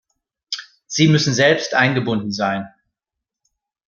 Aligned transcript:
Sie 0.87 1.07
müssen 1.09 1.31
selbst 1.31 1.75
eingebunden 1.75 2.31
sein. 2.31 2.67